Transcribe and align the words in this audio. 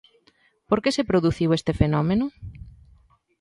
Por 0.69 0.79
que 0.83 0.91
se 0.95 1.07
produciu 1.09 1.49
este 1.59 1.73
fenómeno? 1.81 2.25